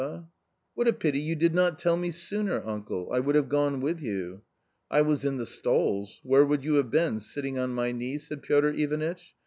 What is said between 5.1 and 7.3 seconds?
in the stalls. Where would you have been,